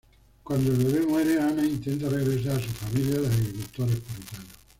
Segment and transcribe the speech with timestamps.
[0.41, 4.47] Cuando el bebe muere, Anna intenta regresar a su familia de agricultores puritanos.